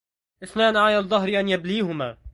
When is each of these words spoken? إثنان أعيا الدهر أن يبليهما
إثنان 0.43 0.75
أعيا 0.75 0.99
الدهر 0.99 1.39
أن 1.39 1.49
يبليهما 1.49 2.17